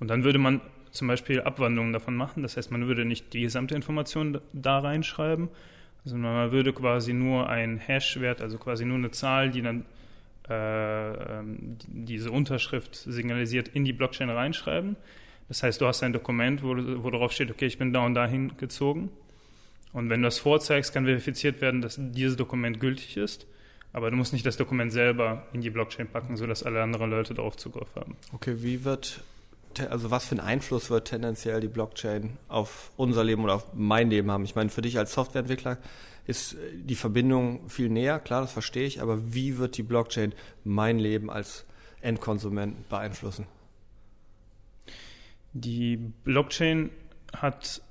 Und 0.00 0.08
dann 0.08 0.24
würde 0.24 0.40
man 0.40 0.60
zum 0.90 1.06
Beispiel 1.06 1.42
Abwandlungen 1.42 1.92
davon 1.92 2.16
machen. 2.16 2.42
Das 2.42 2.56
heißt, 2.56 2.72
man 2.72 2.88
würde 2.88 3.04
nicht 3.04 3.32
die 3.32 3.42
gesamte 3.42 3.76
Information 3.76 4.40
da 4.52 4.80
reinschreiben, 4.80 5.50
sondern 6.04 6.34
man 6.34 6.52
würde 6.52 6.72
quasi 6.72 7.12
nur 7.12 7.48
einen 7.48 7.78
Hash-Wert, 7.78 8.40
also 8.40 8.58
quasi 8.58 8.84
nur 8.84 8.96
eine 8.96 9.12
Zahl, 9.12 9.50
die 9.50 9.62
dann 9.62 9.84
äh, 10.50 11.38
ähm, 11.38 11.78
diese 11.86 12.30
Unterschrift 12.30 12.94
signalisiert, 12.94 13.68
in 13.68 13.84
die 13.84 13.92
Blockchain 13.92 14.30
reinschreiben. 14.30 14.96
Das 15.48 15.62
heißt, 15.62 15.80
du 15.80 15.86
hast 15.86 16.02
ein 16.02 16.12
Dokument, 16.12 16.62
wo, 16.62 16.76
wo 17.02 17.10
darauf 17.10 17.32
steht, 17.32 17.50
okay, 17.50 17.66
ich 17.66 17.78
bin 17.78 17.92
da 17.92 18.04
und 18.04 18.14
dahin 18.14 18.56
gezogen. 18.56 19.10
Und 19.92 20.10
wenn 20.10 20.22
du 20.22 20.26
das 20.26 20.38
vorzeigst, 20.38 20.92
kann 20.92 21.04
verifiziert 21.04 21.60
werden, 21.60 21.80
dass 21.80 21.96
dieses 21.98 22.36
Dokument 22.36 22.80
gültig 22.80 23.16
ist. 23.16 23.46
Aber 23.92 24.10
du 24.10 24.16
musst 24.16 24.32
nicht 24.32 24.46
das 24.46 24.56
Dokument 24.56 24.92
selber 24.92 25.46
in 25.52 25.60
die 25.60 25.70
Blockchain 25.70 26.06
packen, 26.06 26.36
sodass 26.36 26.62
alle 26.62 26.82
anderen 26.82 27.10
Leute 27.10 27.34
darauf 27.34 27.56
Zugriff 27.56 27.88
haben. 27.96 28.16
Okay, 28.32 28.56
wie 28.58 28.84
wird, 28.84 29.22
also 29.88 30.10
was 30.12 30.26
für 30.26 30.32
einen 30.32 30.46
Einfluss 30.46 30.90
wird 30.90 31.08
tendenziell 31.08 31.60
die 31.60 31.68
Blockchain 31.68 32.36
auf 32.48 32.92
unser 32.96 33.24
Leben 33.24 33.42
oder 33.42 33.54
auf 33.54 33.74
mein 33.74 34.10
Leben 34.10 34.30
haben? 34.30 34.44
Ich 34.44 34.54
meine, 34.54 34.70
für 34.70 34.82
dich 34.82 34.98
als 34.98 35.12
Softwareentwickler 35.12 35.78
ist 36.26 36.56
die 36.74 36.94
Verbindung 36.94 37.68
viel 37.68 37.88
näher, 37.88 38.18
klar, 38.18 38.42
das 38.42 38.52
verstehe 38.52 38.86
ich, 38.86 39.00
aber 39.00 39.34
wie 39.34 39.58
wird 39.58 39.76
die 39.76 39.82
Blockchain 39.82 40.32
mein 40.64 40.98
Leben 40.98 41.30
als 41.30 41.64
Endkonsument 42.00 42.88
beeinflussen? 42.88 43.46
Die 45.52 45.96
Blockchain 45.96 46.90
hat 47.36 47.82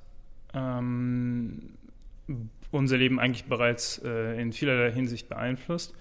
ähm, 0.54 1.74
unser 2.72 2.98
Leben 2.98 3.20
eigentlich 3.20 3.46
bereits 3.46 4.02
äh, 4.04 4.42
in 4.42 4.54
vielerlei 4.54 4.92
Hinsicht 4.92 5.28
beeinflusst. 5.28 5.94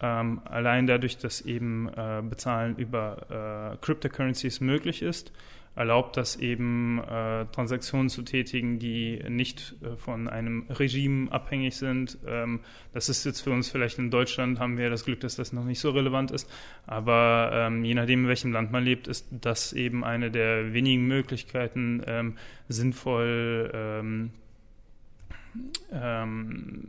Ähm, 0.00 0.42
allein 0.44 0.86
dadurch, 0.86 1.18
dass 1.18 1.40
eben 1.40 1.88
äh, 1.88 2.22
Bezahlen 2.28 2.76
über 2.76 3.72
äh, 3.72 3.84
Cryptocurrencies 3.84 4.60
möglich 4.60 5.02
ist 5.02 5.32
erlaubt 5.76 6.16
das 6.16 6.36
eben 6.36 6.98
äh, 6.98 7.44
Transaktionen 7.52 8.08
zu 8.08 8.22
tätigen, 8.22 8.78
die 8.78 9.22
nicht 9.28 9.74
äh, 9.82 9.96
von 9.96 10.26
einem 10.26 10.66
Regime 10.70 11.30
abhängig 11.30 11.76
sind. 11.76 12.18
Ähm, 12.26 12.60
das 12.94 13.08
ist 13.10 13.24
jetzt 13.24 13.42
für 13.42 13.50
uns 13.50 13.68
vielleicht 13.70 13.98
in 13.98 14.10
Deutschland, 14.10 14.58
haben 14.58 14.78
wir 14.78 14.88
das 14.90 15.04
Glück, 15.04 15.20
dass 15.20 15.36
das 15.36 15.52
noch 15.52 15.64
nicht 15.64 15.78
so 15.78 15.90
relevant 15.90 16.30
ist. 16.30 16.50
Aber 16.86 17.50
ähm, 17.52 17.84
je 17.84 17.94
nachdem, 17.94 18.22
in 18.22 18.28
welchem 18.28 18.52
Land 18.52 18.72
man 18.72 18.84
lebt, 18.84 19.06
ist 19.06 19.28
das 19.30 19.74
eben 19.74 20.02
eine 20.02 20.30
der 20.30 20.72
wenigen 20.72 21.06
Möglichkeiten, 21.06 22.02
ähm, 22.06 22.38
sinnvoll 22.68 23.70
ähm, 23.74 24.30
ähm, 25.92 26.84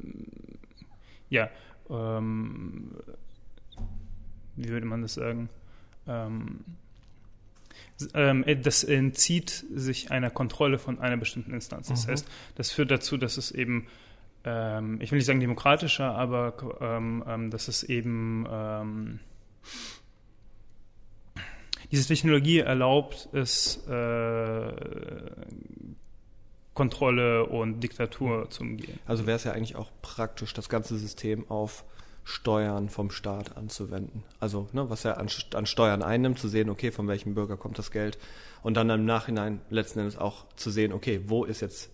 ja, 1.30 1.50
ähm, 1.90 2.92
wie 4.56 4.70
würde 4.70 4.86
man 4.86 5.02
das 5.02 5.16
sagen? 5.16 5.50
Ähm, 8.14 8.44
äh, 8.46 8.56
das 8.56 8.84
entzieht 8.84 9.66
sich 9.74 10.12
einer 10.12 10.30
Kontrolle 10.30 10.80
von 10.80 11.00
einer 11.00 11.18
bestimmten 11.18 11.54
Instanz. 11.54 11.88
Das 11.88 12.06
mhm. 12.06 12.12
heißt, 12.12 12.28
das 12.56 12.72
führt 12.72 12.92
dazu, 12.92 13.18
dass 13.18 13.38
es 13.38 13.52
eben, 13.52 13.88
ähm, 14.44 15.00
ich 15.02 15.12
will 15.12 15.18
nicht 15.18 15.26
sagen 15.26 15.40
demokratischer, 15.40 16.14
aber 16.14 16.54
ähm, 16.82 17.24
ähm 17.28 17.50
dass 17.50 17.68
es 17.68 17.84
eben 17.84 18.46
ähm, 18.50 19.20
diese 21.92 22.08
Technologie 22.08 22.60
erlaubt 22.60 23.30
es, 23.32 23.86
äh, 23.88 24.72
Kontrolle 26.74 27.46
und 27.46 27.80
Diktatur 27.80 28.50
zu 28.52 28.62
umgehen. 28.62 29.00
Also 29.06 29.26
wäre 29.26 29.38
es 29.38 29.46
ja 29.46 29.54
eigentlich 29.54 29.76
auch 29.76 29.90
praktisch, 30.02 30.54
das 30.54 30.70
ganze 30.70 30.98
System 30.98 31.50
auf 31.50 31.86
Steuern 32.30 32.90
vom 32.90 33.10
Staat 33.10 33.56
anzuwenden. 33.56 34.22
Also, 34.42 34.68
ne, 34.74 34.90
was 34.90 35.06
er 35.06 35.18
an, 35.18 35.30
an, 35.54 35.66
Steuern 35.66 36.04
einnimmt, 36.04 36.38
zu 36.38 36.50
sehen, 36.50 36.70
okay, 36.70 36.92
von 36.92 37.08
welchem 37.08 37.36
Bürger 37.36 37.56
kommt 37.56 37.80
das 37.80 37.90
Geld 37.90 38.18
und 38.64 38.76
dann 38.76 38.90
im 38.90 39.06
Nachhinein 39.06 39.62
letzten 39.70 40.00
Endes 40.00 40.18
auch 40.18 40.46
zu 40.58 40.70
sehen, 40.70 40.92
okay, 40.92 41.22
wo 41.28 41.46
ist 41.46 41.62
jetzt 41.62 41.90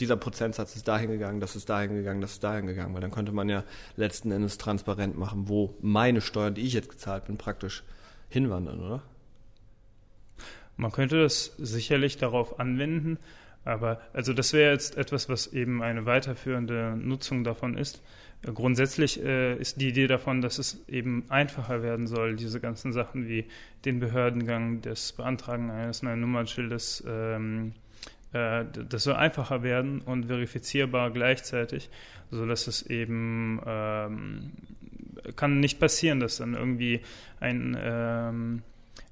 dieser 0.00 0.16
Prozentsatz 0.16 0.76
ist 0.76 0.88
dahin 0.88 1.10
gegangen, 1.10 1.40
das 1.40 1.56
ist 1.56 1.68
dahin 1.68 1.94
gegangen, 1.94 2.22
das 2.22 2.32
ist 2.32 2.42
dahin 2.42 2.66
gegangen, 2.66 2.94
weil 2.94 3.02
dann 3.02 3.10
könnte 3.10 3.32
man 3.32 3.50
ja 3.50 3.62
letzten 3.96 4.32
Endes 4.32 4.56
transparent 4.56 5.18
machen, 5.18 5.50
wo 5.50 5.74
meine 5.82 6.22
Steuern, 6.22 6.54
die 6.54 6.62
ich 6.62 6.72
jetzt 6.72 6.88
gezahlt 6.88 7.26
bin, 7.26 7.36
praktisch 7.36 7.84
hinwandern, 8.30 8.80
oder? 8.80 9.02
Man 10.78 10.90
könnte 10.90 11.22
das 11.22 11.52
sicherlich 11.58 12.16
darauf 12.16 12.58
anwenden, 12.58 13.18
aber 13.64 14.00
also 14.12 14.32
das 14.32 14.52
wäre 14.52 14.72
jetzt 14.72 14.96
etwas, 14.96 15.28
was 15.28 15.48
eben 15.52 15.82
eine 15.82 16.06
weiterführende 16.06 16.96
Nutzung 16.96 17.44
davon 17.44 17.76
ist. 17.76 18.02
Grundsätzlich 18.42 19.22
äh, 19.22 19.56
ist 19.56 19.80
die 19.82 19.88
Idee 19.88 20.06
davon, 20.06 20.40
dass 20.40 20.58
es 20.58 20.82
eben 20.88 21.24
einfacher 21.28 21.82
werden 21.82 22.06
soll, 22.06 22.36
diese 22.36 22.58
ganzen 22.58 22.92
Sachen 22.92 23.28
wie 23.28 23.44
den 23.84 24.00
Behördengang, 24.00 24.80
das 24.80 25.12
Beantragen 25.12 25.70
eines 25.70 26.02
neuen 26.02 26.20
Nummernschildes, 26.20 27.04
ähm, 27.06 27.74
äh, 28.32 28.64
das 28.88 29.04
soll 29.04 29.16
einfacher 29.16 29.62
werden 29.62 30.00
und 30.00 30.26
verifizierbar 30.26 31.10
gleichzeitig, 31.10 31.90
sodass 32.30 32.66
es 32.66 32.82
eben 32.82 33.60
ähm, 33.66 34.52
kann 35.36 35.60
nicht 35.60 35.78
passieren, 35.78 36.18
dass 36.18 36.38
dann 36.38 36.54
irgendwie 36.54 37.00
ein, 37.40 37.76
ähm, 37.78 38.62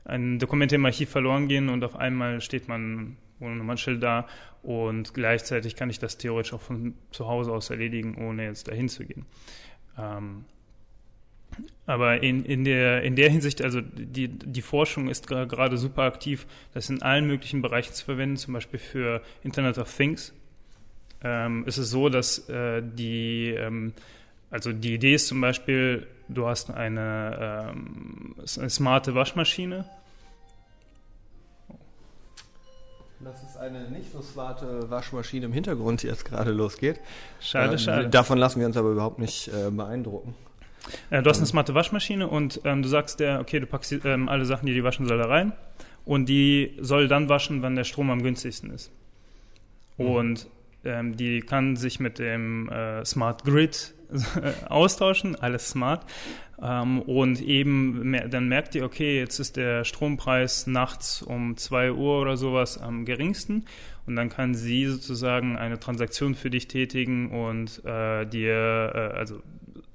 ein 0.06 0.38
Dokument 0.38 0.72
im 0.72 0.86
Archiv 0.86 1.10
verloren 1.10 1.48
gehen 1.48 1.68
und 1.68 1.84
auf 1.84 1.96
einmal 1.96 2.40
steht 2.40 2.66
man 2.66 3.18
ohne 3.40 3.56
Nummernschild 3.56 4.02
da 4.02 4.26
und 4.62 5.14
gleichzeitig 5.14 5.76
kann 5.76 5.90
ich 5.90 5.98
das 5.98 6.18
theoretisch 6.18 6.52
auch 6.52 6.60
von 6.60 6.94
zu 7.10 7.28
Hause 7.28 7.52
aus 7.52 7.70
erledigen, 7.70 8.16
ohne 8.16 8.44
jetzt 8.44 8.68
dahin 8.68 8.88
zu 8.88 9.04
gehen. 9.04 9.26
Ähm, 9.98 10.44
aber 11.86 12.22
in, 12.22 12.44
in, 12.44 12.64
der, 12.64 13.02
in 13.02 13.16
der 13.16 13.30
Hinsicht, 13.30 13.62
also 13.62 13.80
die, 13.80 14.28
die 14.28 14.62
Forschung 14.62 15.08
ist 15.08 15.26
gerade 15.26 15.78
super 15.78 16.02
aktiv, 16.02 16.46
das 16.74 16.90
in 16.90 17.02
allen 17.02 17.26
möglichen 17.26 17.62
Bereichen 17.62 17.94
zu 17.94 18.04
verwenden, 18.04 18.36
zum 18.36 18.54
Beispiel 18.54 18.78
für 18.78 19.22
Internet 19.42 19.78
of 19.78 19.92
Things. 19.94 20.34
Ähm, 21.22 21.64
ist 21.66 21.78
es 21.78 21.90
so, 21.90 22.08
dass 22.08 22.48
äh, 22.48 22.82
die, 22.82 23.50
ähm, 23.50 23.92
also 24.50 24.72
die 24.72 24.94
Idee 24.94 25.14
ist 25.14 25.28
zum 25.28 25.40
Beispiel, 25.40 26.06
du 26.28 26.46
hast 26.46 26.70
eine, 26.70 27.72
ähm, 27.72 28.36
eine 28.58 28.70
smarte 28.70 29.14
Waschmaschine 29.14 29.84
Das 33.20 33.42
ist 33.42 33.56
eine 33.56 33.90
nicht 33.90 34.12
so 34.12 34.22
smarte 34.22 34.88
Waschmaschine 34.90 35.46
im 35.46 35.52
Hintergrund, 35.52 36.02
die 36.02 36.06
jetzt 36.06 36.24
gerade 36.24 36.52
losgeht. 36.52 37.00
Schade, 37.40 37.74
äh, 37.74 37.78
schade. 37.78 38.08
Davon 38.08 38.38
lassen 38.38 38.60
wir 38.60 38.66
uns 38.66 38.76
aber 38.76 38.90
überhaupt 38.90 39.18
nicht 39.18 39.48
äh, 39.48 39.70
beeindrucken. 39.70 40.34
Äh, 41.10 41.22
du 41.22 41.30
hast 41.30 41.38
eine 41.38 41.46
smarte 41.46 41.74
Waschmaschine 41.74 42.28
und 42.28 42.60
ähm, 42.64 42.82
du 42.82 42.88
sagst 42.88 43.18
der, 43.20 43.40
okay, 43.40 43.58
du 43.58 43.66
packst 43.66 43.92
ähm, 44.04 44.28
alle 44.28 44.44
Sachen, 44.44 44.66
die 44.66 44.74
die 44.74 44.84
waschen 44.84 45.06
soll, 45.06 45.18
da 45.18 45.26
rein. 45.26 45.52
Und 46.04 46.28
die 46.28 46.76
soll 46.80 47.08
dann 47.08 47.28
waschen, 47.28 47.60
wann 47.62 47.74
der 47.76 47.84
Strom 47.84 48.10
am 48.10 48.22
günstigsten 48.22 48.70
ist. 48.70 48.92
Mhm. 49.98 50.06
Und 50.06 50.46
ähm, 50.84 51.16
die 51.16 51.40
kann 51.40 51.76
sich 51.76 52.00
mit 52.00 52.18
dem 52.18 52.68
äh, 52.68 53.04
Smart 53.04 53.44
Grid 53.44 53.94
austauschen, 54.68 55.36
alles 55.36 55.70
smart. 55.70 56.04
Ähm, 56.60 57.00
und 57.02 57.40
eben 57.40 58.16
dann 58.30 58.48
merkt 58.48 58.74
ihr, 58.74 58.84
okay, 58.84 59.18
jetzt 59.18 59.38
ist 59.38 59.56
der 59.56 59.84
Strompreis 59.84 60.66
nachts 60.66 61.22
um 61.22 61.56
2 61.56 61.92
Uhr 61.92 62.20
oder 62.20 62.36
sowas 62.36 62.78
am 62.78 63.04
geringsten. 63.04 63.64
Und 64.06 64.16
dann 64.16 64.28
kann 64.30 64.54
sie 64.54 64.86
sozusagen 64.86 65.56
eine 65.56 65.78
Transaktion 65.78 66.34
für 66.34 66.50
dich 66.50 66.66
tätigen 66.66 67.30
und 67.30 67.84
äh, 67.84 68.24
dir, 68.26 68.92
äh, 68.94 69.16
also 69.16 69.42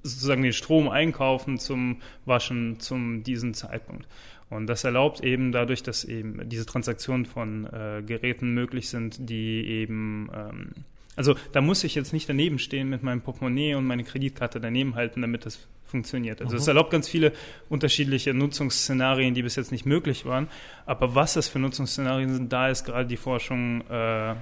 sozusagen 0.04 0.44
den 0.44 0.54
Strom 0.54 0.88
einkaufen 0.90 1.58
zum 1.58 2.02
Waschen 2.26 2.80
zum 2.80 3.24
diesen 3.24 3.54
Zeitpunkt. 3.54 4.08
Und 4.50 4.68
das 4.68 4.84
erlaubt 4.84 5.22
eben 5.22 5.52
dadurch, 5.52 5.82
dass 5.82 6.04
eben 6.04 6.48
diese 6.48 6.66
Transaktionen 6.66 7.26
von 7.26 7.66
äh, 7.66 8.04
Geräten 8.06 8.54
möglich 8.54 8.88
sind, 8.90 9.30
die 9.30 9.66
eben 9.66 10.30
ähm, 10.34 10.72
also 11.16 11.36
da 11.52 11.62
muss 11.62 11.84
ich 11.84 11.96
jetzt 11.96 12.14
nicht 12.14 12.28
daneben 12.28 12.60
stehen 12.60 12.90
mit 12.90 13.04
meinem 13.04 13.22
Portemonnaie 13.22 13.76
und 13.76 13.86
meine 13.86 14.04
Kreditkarte 14.04 14.60
daneben 14.60 14.96
halten, 14.96 15.22
damit 15.22 15.46
das 15.46 15.68
funktioniert. 15.86 16.42
Also 16.42 16.58
es 16.58 16.68
erlaubt 16.68 16.90
ganz 16.90 17.08
viele 17.08 17.34
unterschiedliche 17.70 18.34
Nutzungsszenarien, 18.34 19.36
die 19.36 19.44
bis 19.44 19.56
jetzt 19.56 19.72
nicht 19.72 19.86
möglich 19.86 20.26
waren. 20.26 20.48
Aber 20.88 21.14
was 21.14 21.34
das 21.34 21.48
für 21.48 21.60
Nutzungsszenarien 21.60 22.34
sind, 22.34 22.52
da 22.52 22.70
ist 22.70 22.84
gerade 22.84 23.06
die 23.06 23.18
Forschung, 23.18 23.82
äh, 23.90 24.32
äh, 24.32 24.36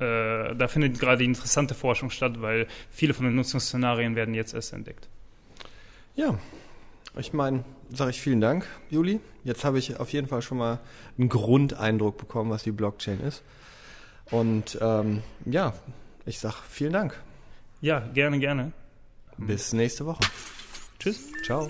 da 0.00 0.68
findet 0.68 1.00
gerade 1.00 1.18
die 1.18 1.24
interessante 1.24 1.74
Forschung 1.74 2.10
statt, 2.10 2.42
weil 2.42 2.66
viele 2.90 3.14
von 3.14 3.24
den 3.24 3.36
Nutzungsszenarien 3.36 4.16
werden 4.16 4.34
jetzt 4.34 4.52
erst 4.52 4.74
entdeckt. 4.74 5.08
Ja, 6.14 6.38
ich 7.16 7.32
meine, 7.32 7.64
sage 7.90 8.10
ich 8.10 8.20
vielen 8.20 8.42
Dank, 8.42 8.66
Juli. 8.90 9.20
Jetzt 9.44 9.64
habe 9.64 9.78
ich 9.78 9.98
auf 9.98 10.12
jeden 10.12 10.28
Fall 10.28 10.42
schon 10.42 10.58
mal 10.58 10.78
einen 11.16 11.30
Grundeindruck 11.30 12.18
bekommen, 12.18 12.50
was 12.50 12.64
die 12.64 12.72
Blockchain 12.72 13.20
ist. 13.20 13.42
Und 14.30 14.78
ähm, 14.80 15.22
ja, 15.46 15.72
ich 16.26 16.38
sage 16.38 16.56
vielen 16.68 16.92
Dank. 16.92 17.18
Ja, 17.80 18.00
gerne, 18.00 18.38
gerne. 18.38 18.72
Bis 19.38 19.72
nächste 19.72 20.04
Woche. 20.04 20.20
Tschüss. 20.98 21.20
Ciao. 21.44 21.68